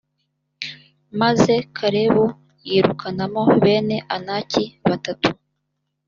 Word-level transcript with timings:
maze 1.19 1.53
kalebu 1.77 2.25
yirukanamo 2.67 3.43
bene 3.63 3.97
anaki 4.15 4.63
batatu 4.89 5.29